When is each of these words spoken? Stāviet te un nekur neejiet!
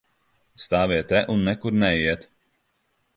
Stāviet 0.63 1.09
te 1.11 1.21
un 1.33 1.45
nekur 1.49 1.77
neejiet! 1.83 2.25